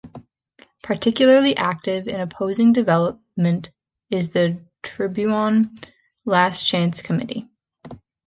Particularly 0.81 1.55
active 1.55 2.07
in 2.07 2.19
opposing 2.19 2.73
development 2.73 3.69
is 4.09 4.29
the 4.29 4.59
Tiburon 4.81 5.69
Last 6.25 6.65
Chance 6.65 7.03
Committee. 7.03 7.51